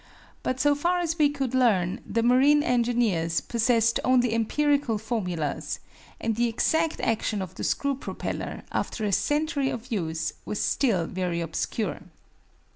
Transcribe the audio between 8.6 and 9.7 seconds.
after a century